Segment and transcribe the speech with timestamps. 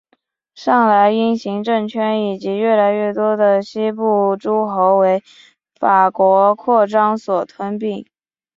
[0.55, 5.21] 上莱茵行政圈以及越来越多的西部诸侯为
[5.75, 8.03] 法国扩张所吞并。